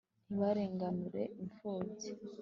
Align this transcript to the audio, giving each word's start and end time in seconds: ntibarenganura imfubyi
ntibarenganura 0.27 1.21
imfubyi 1.43 2.09